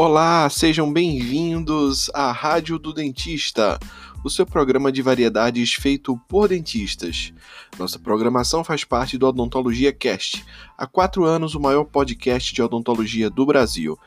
[0.00, 3.80] Olá, sejam bem-vindos à Rádio do Dentista,
[4.22, 7.32] o seu programa de variedades feito por dentistas.
[7.76, 10.46] Nossa programação faz parte do Odontologia Cast,
[10.78, 13.98] há quatro anos o maior podcast de odontologia do Brasil.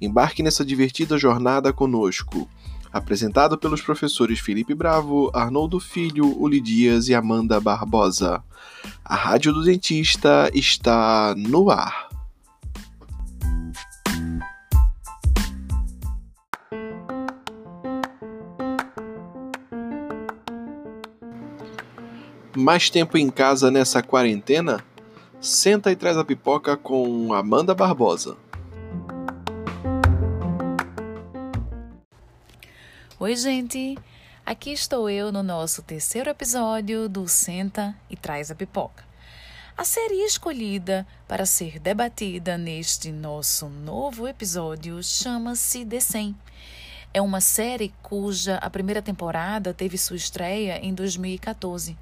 [0.00, 2.48] Embarque nessa divertida jornada conosco.
[2.90, 8.42] Apresentado pelos professores Felipe Bravo, Arnoldo Filho, Uli Dias e Amanda Barbosa.
[9.04, 12.03] A Rádio do Dentista está no ar.
[22.64, 24.82] Mais tempo em casa nessa quarentena?
[25.38, 28.38] Senta e traz a pipoca com Amanda Barbosa.
[33.20, 33.98] Oi, gente!
[34.46, 39.04] Aqui estou eu no nosso terceiro episódio do Senta e Traz a Pipoca.
[39.76, 46.34] A série escolhida para ser debatida neste nosso novo episódio chama-se The 100.
[47.12, 51.94] É uma série cuja a primeira temporada teve sua estreia em 2014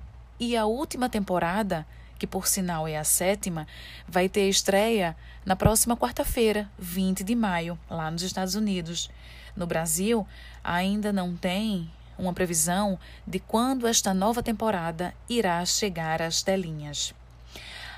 [0.43, 1.87] e a última temporada,
[2.19, 3.65] que por sinal é a sétima,
[4.09, 9.09] vai ter estreia na próxima quarta-feira, 20 de maio, lá nos Estados Unidos.
[9.55, 10.27] No Brasil,
[10.65, 17.15] ainda não tem uma previsão de quando esta nova temporada irá chegar às telinhas.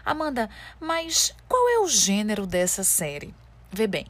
[0.04, 3.34] Amanda, mas qual é o gênero dessa série?
[3.72, 4.06] Vê bem,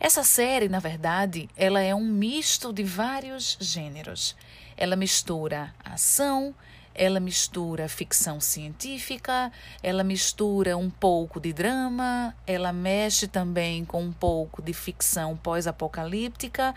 [0.00, 4.34] essa série, na verdade, ela é um misto de vários gêneros.
[4.78, 6.54] Ela mistura ação,
[6.96, 9.52] ela mistura ficção científica,
[9.82, 16.74] ela mistura um pouco de drama, ela mexe também com um pouco de ficção pós-apocalíptica,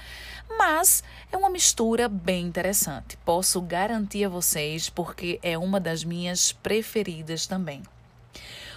[0.57, 3.17] mas é uma mistura bem interessante.
[3.17, 7.81] Posso garantir a vocês porque é uma das minhas preferidas também.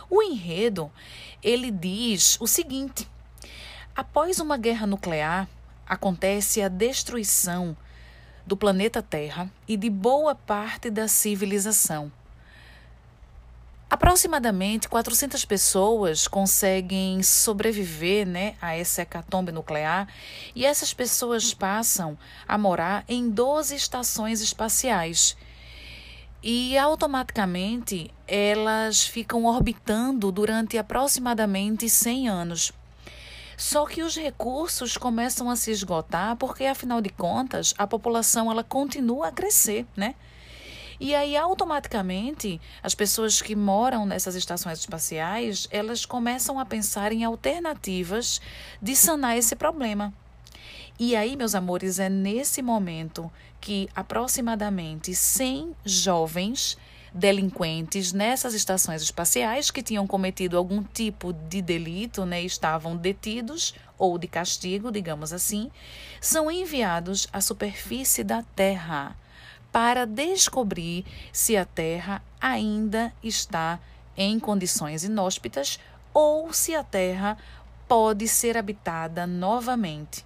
[0.09, 0.91] O enredo,
[1.43, 3.09] ele diz o seguinte:
[3.97, 5.49] após uma guerra nuclear,
[5.87, 7.77] acontece a destruição
[8.47, 12.11] do planeta Terra e de boa parte da civilização.
[13.93, 20.09] Aproximadamente 400 pessoas conseguem sobreviver né, a essa hecatombe nuclear
[20.55, 22.17] e essas pessoas passam
[22.49, 25.37] a morar em 12 estações espaciais.
[26.43, 32.73] E automaticamente elas ficam orbitando durante aproximadamente 100 anos.
[33.63, 38.65] Só que os recursos começam a se esgotar porque, afinal de contas, a população ela
[38.65, 40.17] continua a crescer, né?
[40.99, 47.23] E aí, automaticamente, as pessoas que moram nessas estações espaciais, elas começam a pensar em
[47.23, 48.41] alternativas
[48.83, 50.13] de sanar esse problema.
[50.99, 53.31] E aí, meus amores, é nesse momento
[53.61, 56.77] que aproximadamente 100 jovens
[57.15, 64.17] delinquentes nessas estações espaciais que tinham cometido algum tipo de delito, né, estavam detidos ou
[64.17, 65.71] de castigo, digamos assim,
[66.21, 69.17] são enviados à superfície da Terra
[69.71, 73.79] para descobrir se a Terra ainda está
[74.17, 75.79] em condições inóspitas
[76.13, 77.39] ou se a Terra
[77.89, 80.25] pode ser habitada novamente.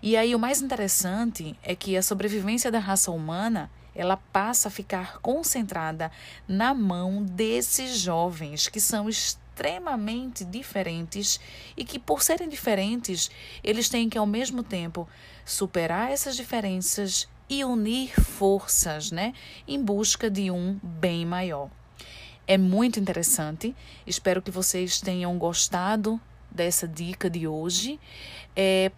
[0.00, 4.70] E aí o mais interessante é que a sobrevivência da raça humana ela passa a
[4.70, 6.10] ficar concentrada
[6.46, 11.40] na mão desses jovens que são extremamente diferentes
[11.76, 13.30] e que, por serem diferentes,
[13.62, 15.08] eles têm que, ao mesmo tempo,
[15.44, 19.32] superar essas diferenças e unir forças, né,
[19.66, 21.70] em busca de um bem maior.
[22.46, 23.74] É muito interessante.
[24.06, 28.00] Espero que vocês tenham gostado dessa dica de hoje.
[28.56, 28.90] É,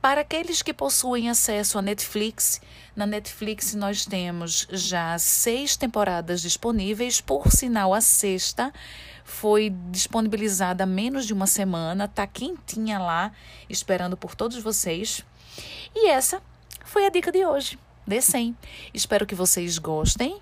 [0.00, 2.60] para aqueles que possuem acesso à Netflix,
[2.94, 8.72] na Netflix nós temos já seis temporadas disponíveis, por sinal, a sexta
[9.24, 13.32] foi disponibilizada há menos de uma semana, tá quentinha lá,
[13.68, 15.24] esperando por todos vocês.
[15.94, 16.42] E essa
[16.84, 18.56] foi a dica de hoje, de 100.
[18.94, 20.40] Espero que vocês gostem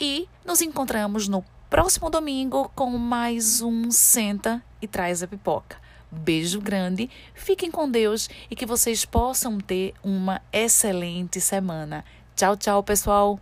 [0.00, 5.87] e nos encontramos no próximo domingo com mais um Senta e Traz a Pipoca.
[6.10, 12.04] Beijo grande, fiquem com Deus e que vocês possam ter uma excelente semana.
[12.34, 13.38] Tchau, tchau, pessoal!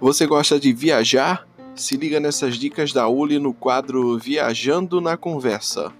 [0.00, 1.46] Você gosta de viajar?
[1.74, 5.92] Se liga nessas dicas da Uli no quadro Viajando na Conversa.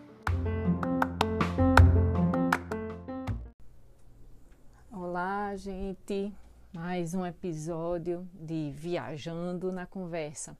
[7.04, 10.56] Mais um episódio de Viajando na Conversa.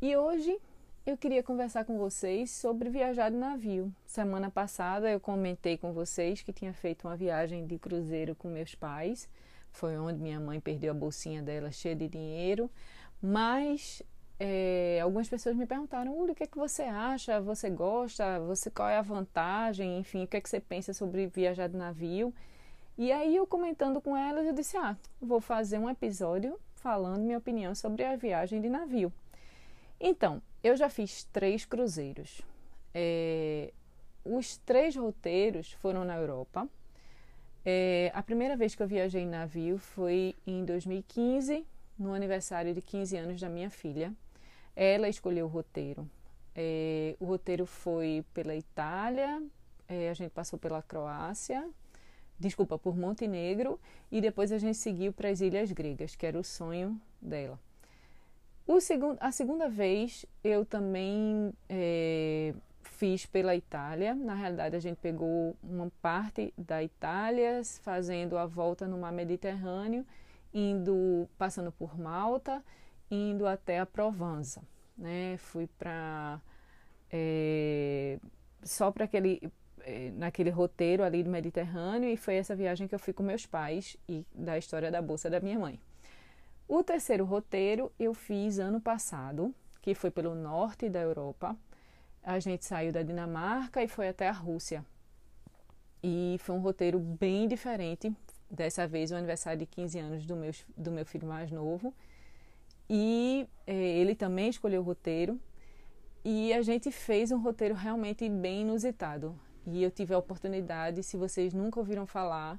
[0.00, 0.58] E hoje
[1.04, 3.94] eu queria conversar com vocês sobre viajar de navio.
[4.06, 8.74] Semana passada eu comentei com vocês que tinha feito uma viagem de cruzeiro com meus
[8.74, 9.28] pais.
[9.70, 12.70] Foi onde minha mãe perdeu a bolsinha dela cheia de dinheiro
[13.20, 14.02] Mas
[14.40, 17.42] é, algumas pessoas me perguntaram, Uli, o que é que você acha?
[17.42, 18.40] Você gosta?
[18.40, 19.98] Você qual é a vantagem?
[19.98, 22.32] Enfim, o que é que você pensa sobre viajar de navio?
[22.96, 27.38] E aí eu comentando com elas, eu disse, ah, vou fazer um episódio falando minha
[27.38, 29.12] opinião sobre a viagem de navio.
[29.98, 32.42] Então, eu já fiz três cruzeiros.
[32.92, 33.72] É,
[34.24, 36.68] os três roteiros foram na Europa.
[37.64, 41.64] É, a primeira vez que eu viajei em navio foi em 2015,
[41.98, 44.12] no aniversário de 15 anos da minha filha.
[44.74, 46.08] Ela escolheu o roteiro.
[46.54, 49.42] É, o roteiro foi pela Itália,
[49.88, 51.68] a gente passou pela Croácia,
[52.42, 53.80] desculpa, por Montenegro,
[54.10, 57.58] e depois a gente seguiu para as Ilhas Gregas, que era o sonho dela.
[58.66, 64.14] O segundo, a segunda vez eu também é, fiz pela Itália.
[64.14, 70.06] Na realidade, a gente pegou uma parte da Itália, fazendo a volta no mar Mediterrâneo,
[70.52, 72.62] indo, passando por Malta,
[73.10, 74.62] indo até a Provença.
[74.96, 75.36] Né?
[75.38, 76.40] Fui para
[77.10, 78.18] é,
[78.62, 79.50] só para aquele
[79.84, 83.46] é, naquele roteiro ali do Mediterrâneo e foi essa viagem que eu fui com meus
[83.46, 85.80] pais e da história da bolsa da minha mãe.
[86.68, 91.56] O terceiro roteiro eu fiz ano passado, que foi pelo norte da Europa.
[92.22, 94.84] A gente saiu da Dinamarca e foi até a Rússia.
[96.02, 98.12] E foi um roteiro bem diferente.
[98.50, 101.92] Dessa vez, o aniversário de 15 anos do meu, do meu filho mais novo.
[102.88, 105.40] E eh, ele também escolheu o roteiro.
[106.24, 109.38] E a gente fez um roteiro realmente bem inusitado.
[109.66, 112.58] E eu tive a oportunidade, se vocês nunca ouviram falar,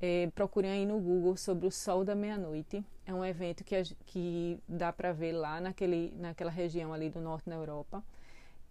[0.00, 2.84] é, procurem aí no Google sobre o Sol da Meia-Noite.
[3.04, 7.48] É um evento que, que dá para ver lá naquele, naquela região ali do norte
[7.48, 8.02] na Europa.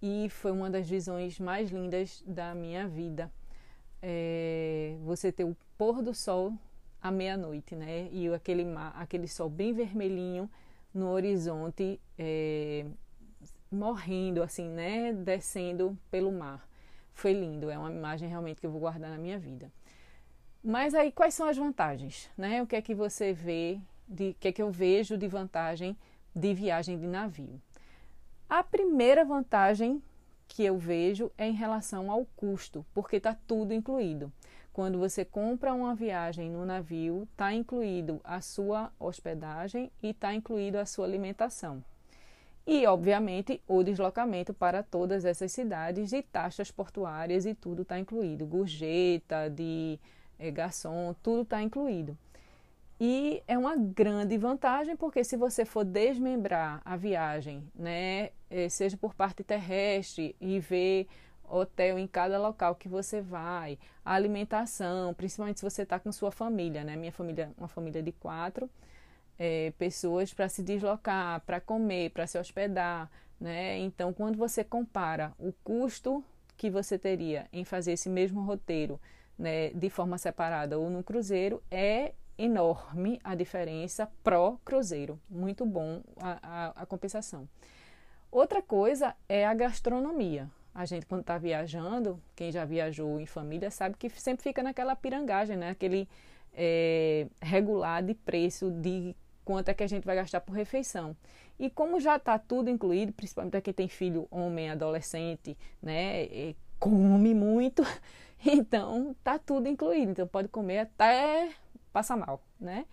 [0.02, 3.32] E foi uma das visões mais lindas da minha vida.
[4.02, 6.54] É, você ter o pôr do sol
[7.02, 8.10] à meia-noite, né?
[8.12, 10.50] E aquele, mar, aquele sol bem vermelhinho
[10.94, 12.86] no horizonte, é,
[13.72, 15.14] morrendo, assim, né?
[15.14, 16.69] Descendo pelo mar.
[17.20, 19.70] Foi lindo, é uma imagem realmente que eu vou guardar na minha vida.
[20.64, 22.64] Mas aí quais são as vantagens, né?
[22.64, 23.78] O que é que você vê,
[24.08, 25.98] de que é que eu vejo de vantagem
[26.34, 27.62] de viagem de navio?
[28.50, 30.02] A primeira vantagem
[30.48, 34.32] que eu vejo é em relação ao custo, porque está tudo incluído.
[34.72, 40.78] Quando você compra uma viagem no navio, está incluído a sua hospedagem e está incluído
[40.78, 41.84] a sua alimentação.
[42.72, 48.46] E, obviamente, o deslocamento para todas essas cidades e taxas portuárias e tudo está incluído.
[48.46, 50.00] Gorjeta, de
[50.38, 52.16] é, garçom, tudo está incluído.
[53.00, 58.96] E é uma grande vantagem, porque se você for desmembrar a viagem, né, é, seja
[58.96, 61.08] por parte terrestre e ver
[61.44, 66.30] hotel em cada local que você vai, a alimentação, principalmente se você está com sua
[66.30, 66.96] família, né?
[66.96, 68.70] Minha família, uma família de quatro
[69.40, 73.10] é, pessoas para se deslocar, para comer, para se hospedar,
[73.40, 73.78] né?
[73.80, 76.22] Então, quando você compara o custo
[76.58, 79.00] que você teria em fazer esse mesmo roteiro
[79.38, 85.18] né, de forma separada ou no cruzeiro, é enorme a diferença pró-cruzeiro.
[85.30, 87.48] Muito bom a, a, a, compensação.
[88.30, 90.50] Outra coisa é a gastronomia.
[90.76, 94.96] A gente, quando está viajando, quem já viajou em família sabe que sempre fica naquela
[94.96, 95.70] pirangagem, né?
[95.70, 96.08] aquele
[96.54, 99.16] é, regular de preço de
[99.50, 101.18] quanto é que a gente vai gastar por refeição.
[101.60, 106.54] E como já está tudo incluído, principalmente para quem tem filho homem, adolescente, né?
[106.78, 107.84] come muito,
[108.46, 110.12] Então, tá tudo incluído.
[110.12, 111.50] Então, pode comer até
[111.92, 112.86] passar mal, né?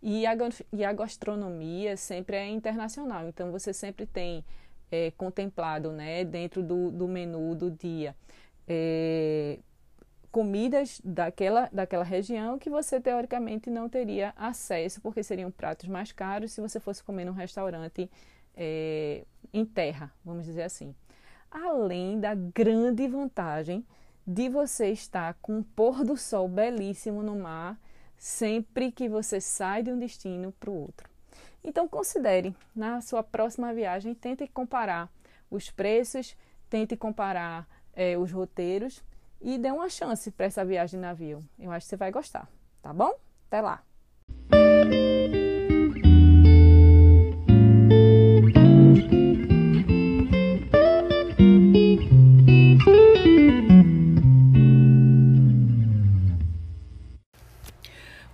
[0.00, 0.32] E a,
[0.72, 3.26] e a gastronomia sempre é internacional.
[3.26, 4.44] Então, você sempre tem
[4.92, 8.14] é, contemplado, né, dentro do, do menu do dia,
[8.68, 9.58] é,
[10.34, 16.50] comidas daquela, daquela região que você teoricamente não teria acesso, porque seriam pratos mais caros
[16.50, 18.10] se você fosse comer num restaurante
[18.56, 20.92] é, em terra, vamos dizer assim.
[21.48, 23.86] Além da grande vantagem
[24.26, 27.78] de você estar com um pôr do sol belíssimo no mar
[28.18, 31.08] sempre que você sai de um destino para o outro.
[31.62, 35.08] Então considere na sua próxima viagem, tente comparar
[35.48, 36.36] os preços,
[36.68, 39.00] tente comparar é, os roteiros
[39.44, 41.38] e dê uma chance para essa viagem de navio.
[41.58, 42.48] Eu acho que você vai gostar,
[42.80, 43.12] tá bom?
[43.46, 43.84] Até lá!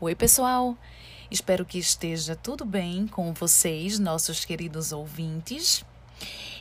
[0.00, 0.78] Oi, pessoal!
[1.28, 5.84] Espero que esteja tudo bem com vocês, nossos queridos ouvintes.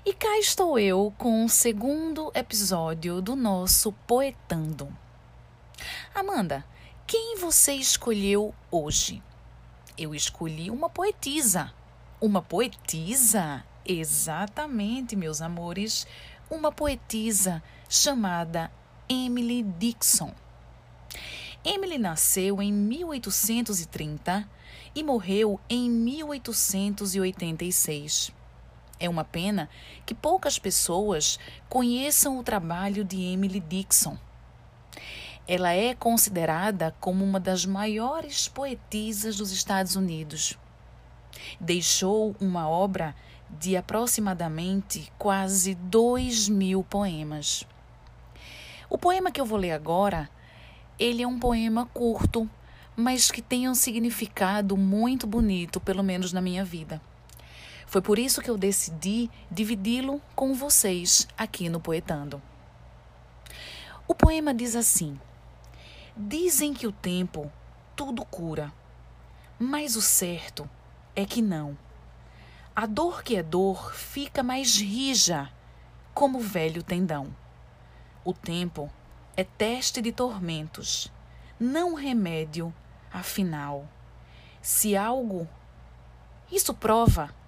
[0.10, 4.92] E cá estou eu com o segundo episódio do nosso Poetando.
[6.16, 6.66] Amanda,
[7.06, 9.22] quem você escolheu hoje?
[9.96, 11.72] Eu escolhi uma poetisa,
[12.20, 13.64] Uma poetisa?
[13.86, 16.08] Exatamente, meus amores,
[16.50, 18.72] uma poetisa chamada
[19.08, 20.34] Emily Dixon.
[21.64, 24.50] Emily nasceu em 1830
[24.96, 28.39] e morreu em 1886.
[29.00, 29.70] É uma pena
[30.06, 31.40] que poucas pessoas
[31.70, 34.18] conheçam o trabalho de Emily Dixon.
[35.48, 40.60] Ela é considerada como uma das maiores poetisas dos Estados Unidos.
[41.60, 43.16] Deixou uma obra
[43.50, 47.66] de aproximadamente quase dois mil poemas.
[48.90, 50.30] O poema que eu vou ler agora,
[51.00, 52.50] ele é um poema curto,
[52.96, 57.02] mas que tem um significado muito bonito, pelo menos na minha vida.
[57.90, 62.40] Foi por isso que eu decidi dividi-lo com vocês aqui no Poetando.
[64.08, 65.20] O poema diz assim:
[66.16, 67.52] Dizem que o tempo
[67.96, 68.72] tudo cura,
[69.58, 70.70] mas o certo
[71.16, 71.76] é que não.
[72.76, 75.52] A dor que é dor fica mais rija,
[76.14, 77.36] como o velho tendão.
[78.24, 78.88] O tempo
[79.36, 81.12] é teste de tormentos,
[81.60, 82.72] não remédio,
[83.12, 83.90] afinal.
[84.62, 85.48] Se algo
[86.52, 87.39] isso prova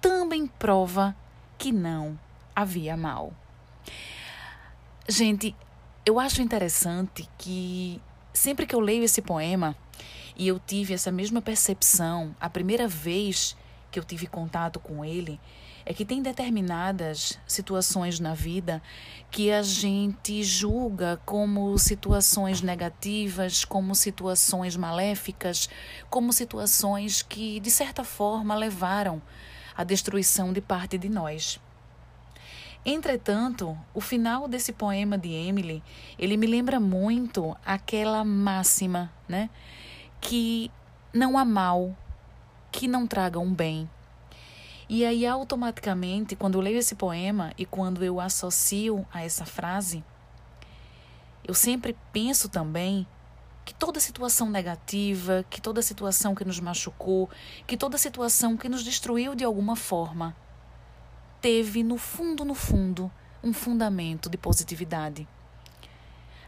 [0.00, 1.14] também prova
[1.56, 2.18] que não
[2.54, 3.32] havia mal.
[5.08, 5.54] Gente,
[6.04, 8.00] eu acho interessante que
[8.32, 9.76] sempre que eu leio esse poema
[10.36, 13.56] e eu tive essa mesma percepção a primeira vez
[13.90, 15.40] que eu tive contato com ele,
[15.84, 18.82] é que tem determinadas situações na vida
[19.30, 25.68] que a gente julga como situações negativas, como situações maléficas,
[26.10, 29.22] como situações que, de certa forma, levaram
[29.78, 31.60] a destruição de parte de nós.
[32.84, 35.84] Entretanto, o final desse poema de Emily,
[36.18, 39.48] ele me lembra muito aquela máxima, né?
[40.20, 40.68] Que
[41.14, 41.96] não há mal
[42.72, 43.88] que não traga um bem.
[44.88, 50.02] E aí, automaticamente, quando eu leio esse poema e quando eu associo a essa frase,
[51.46, 53.06] eu sempre penso também
[53.68, 57.28] que toda situação negativa, que toda situação que nos machucou,
[57.66, 60.34] que toda situação que nos destruiu de alguma forma,
[61.38, 63.12] teve no fundo, no fundo,
[63.44, 65.28] um fundamento de positividade.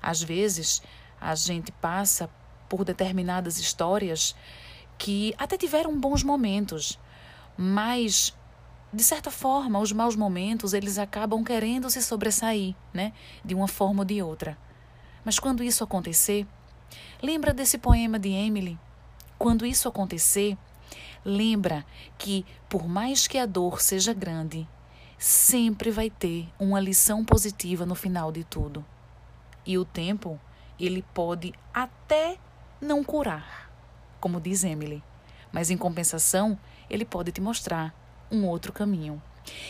[0.00, 0.80] Às vezes,
[1.20, 2.30] a gente passa
[2.70, 4.34] por determinadas histórias
[4.96, 6.98] que até tiveram bons momentos,
[7.54, 8.34] mas
[8.90, 13.12] de certa forma, os maus momentos, eles acabam querendo se sobressair, né,
[13.44, 14.56] de uma forma ou de outra.
[15.22, 16.46] Mas quando isso acontecer,
[17.22, 18.78] Lembra desse poema de Emily?
[19.38, 20.56] Quando isso acontecer,
[21.24, 21.84] lembra
[22.18, 24.68] que, por mais que a dor seja grande,
[25.18, 28.84] sempre vai ter uma lição positiva no final de tudo.
[29.66, 30.40] E o tempo,
[30.78, 32.38] ele pode até
[32.80, 33.70] não curar,
[34.18, 35.02] como diz Emily,
[35.52, 37.94] mas em compensação, ele pode te mostrar
[38.30, 39.22] um outro caminho.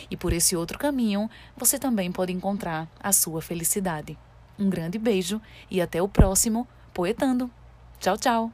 [0.09, 4.17] E por esse outro caminho, você também pode encontrar a sua felicidade.
[4.57, 7.49] Um grande beijo e até o próximo Poetando.
[7.99, 8.51] Tchau, tchau.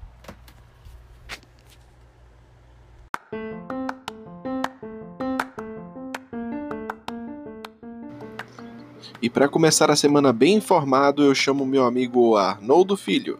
[9.19, 13.39] E para começar a semana bem informado, eu chamo meu amigo Arnoldo Filho.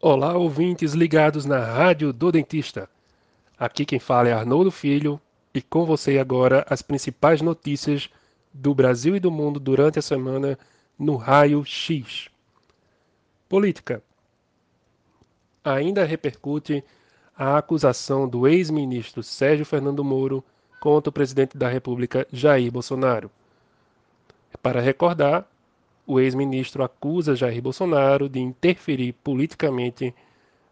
[0.00, 2.88] Olá, ouvintes ligados na Rádio do Dentista.
[3.58, 5.20] Aqui quem fala é Arnoldo Filho
[5.54, 8.10] e com você agora as principais notícias
[8.52, 10.58] do Brasil e do mundo durante a semana
[10.98, 12.28] no Raio X.
[13.48, 14.02] Política.
[15.64, 16.82] Ainda repercute
[17.36, 20.44] a acusação do ex-ministro Sérgio Fernando Moro
[20.80, 23.30] contra o presidente da República Jair Bolsonaro.
[24.62, 25.48] Para recordar,
[26.06, 30.14] o ex-ministro acusa Jair Bolsonaro de interferir politicamente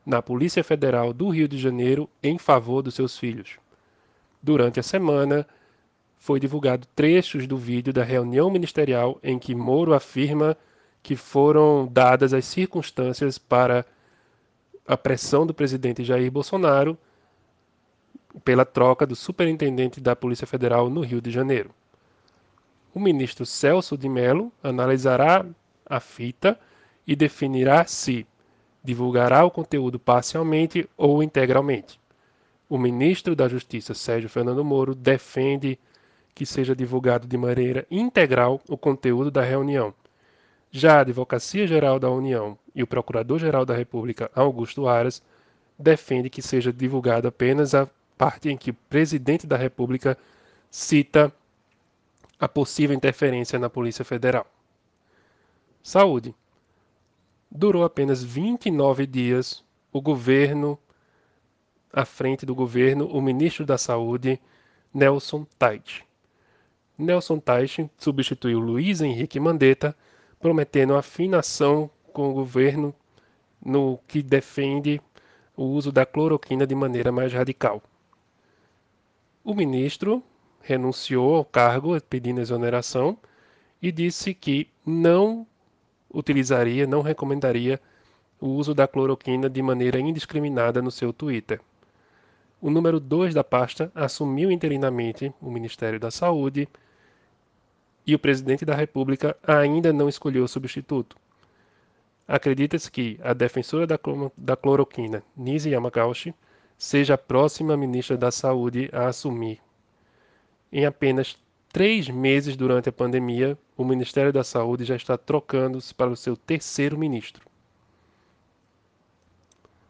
[0.04, 3.58] na Polícia Federal do Rio de Janeiro em favor dos seus filhos.
[4.42, 5.46] Durante a semana,
[6.18, 10.56] foi divulgado trechos do vídeo da reunião ministerial em que Moro afirma
[11.02, 13.86] que foram dadas as circunstâncias para
[14.86, 16.98] a pressão do presidente Jair Bolsonaro
[18.44, 21.70] pela troca do superintendente da Polícia Federal no Rio de Janeiro.
[22.94, 25.44] O ministro Celso de Mello analisará
[25.84, 26.58] a fita
[27.06, 28.26] e definirá se
[28.82, 32.00] divulgará o conteúdo parcialmente ou integralmente.
[32.68, 35.78] O ministro da Justiça, Sérgio Fernando Moro, defende
[36.36, 39.94] que seja divulgado de maneira integral o conteúdo da reunião.
[40.70, 45.22] Já a Advocacia Geral da União e o Procurador-Geral da República, Augusto Aras,
[45.78, 47.88] defende que seja divulgada apenas a
[48.18, 50.18] parte em que o presidente da República
[50.70, 51.32] cita
[52.38, 54.46] a possível interferência na Polícia Federal.
[55.82, 56.34] Saúde.
[57.50, 59.64] durou apenas 29 dias.
[59.90, 60.78] O governo,
[61.90, 64.38] à frente do governo, o ministro da Saúde,
[64.92, 66.04] Nelson Tait.
[66.98, 69.94] Nelson Tait substituiu Luiz Henrique Mandetta,
[70.40, 72.94] prometendo afinação com o governo
[73.64, 75.00] no que defende
[75.54, 77.82] o uso da cloroquina de maneira mais radical.
[79.44, 80.22] O ministro
[80.62, 83.16] renunciou ao cargo pedindo exoneração
[83.80, 85.46] e disse que não
[86.12, 87.80] utilizaria, não recomendaria
[88.40, 91.60] o uso da cloroquina de maneira indiscriminada no seu Twitter.
[92.60, 96.66] O número 2 da pasta assumiu interinamente o Ministério da Saúde
[98.06, 101.16] e o presidente da República ainda não escolheu o substituto.
[102.28, 106.34] Acredita-se que a defensora da cloroquina, Nise Yamagauchi,
[106.78, 109.60] seja a próxima ministra da Saúde a assumir.
[110.72, 111.38] Em apenas
[111.72, 116.36] três meses durante a pandemia, o Ministério da Saúde já está trocando-se para o seu
[116.36, 117.46] terceiro ministro.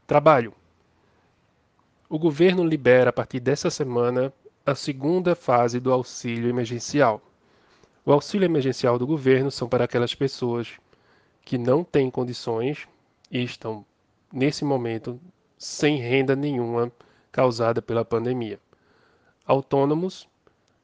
[0.06, 0.52] Trabalho.
[2.08, 4.32] O governo libera a partir dessa semana
[4.64, 7.20] a segunda fase do auxílio emergencial.
[8.08, 10.75] O auxílio emergencial do governo são para aquelas pessoas
[11.44, 12.86] que não têm condições
[13.28, 13.84] e estão,
[14.32, 15.20] nesse momento,
[15.58, 16.92] sem renda nenhuma
[17.32, 18.60] causada pela pandemia.
[19.44, 20.28] Autônomos,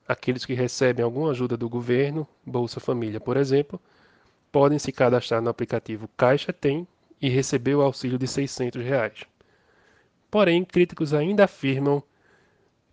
[0.06, 3.80] aqueles que recebem alguma ajuda do governo, Bolsa Família, por exemplo,
[4.50, 6.88] podem se cadastrar no aplicativo Caixa Tem
[7.20, 9.22] e receber o auxílio de 600 reais.
[10.28, 12.02] Porém, críticos ainda afirmam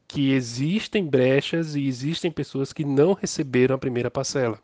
[0.10, 4.60] que existem brechas e existem pessoas que não receberam a primeira parcela.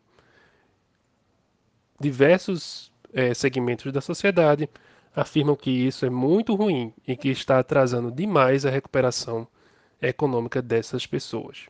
[2.00, 4.68] Diversos é, segmentos da sociedade
[5.14, 9.46] afirmam que isso é muito ruim e que está atrasando demais a recuperação
[10.02, 11.66] econômica dessas pessoas.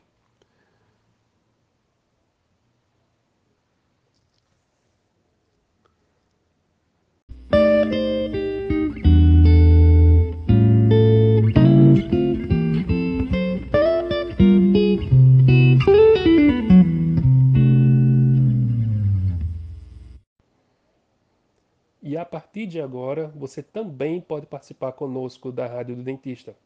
[22.27, 26.57] Partir de agora, você também pode participar conosco da Rádio do Dentista.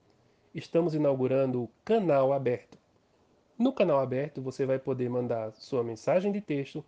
[0.54, 2.78] Estamos inaugurando o canal aberto.
[3.56, 6.84] No canal aberto, você vai poder mandar sua mensagem de texto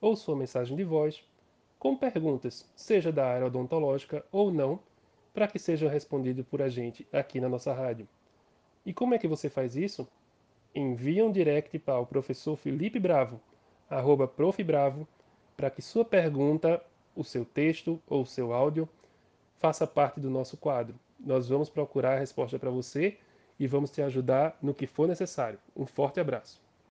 [0.00, 1.24] ou sua mensagem de voz
[1.78, 4.80] com perguntas, seja da área odontológica ou não,
[5.32, 8.08] para que sejam respondidas por a gente aqui na nossa rádio.
[8.84, 10.08] E como é que você faz isso?
[10.74, 13.40] Envie um direct para o professor Felipe Bravo,
[13.88, 15.06] arroba profbravo,
[15.56, 16.82] para que sua pergunta
[17.16, 18.88] o seu texto ou o seu áudio
[19.58, 20.94] faça parte do nosso quadro.
[21.18, 23.16] Nós vamos procurar a resposta para você
[23.58, 25.58] e vamos te ajudar no que for necessário.
[25.74, 26.65] Um forte abraço.